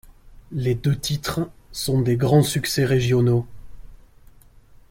[0.51, 1.41] Les deux titres
[1.71, 3.45] sont des grands succès régionaux.